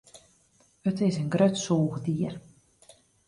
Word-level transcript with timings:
It 0.89 0.97
is 1.07 1.15
in 1.21 1.29
grut 1.33 1.55
sûchdier. 1.63 2.33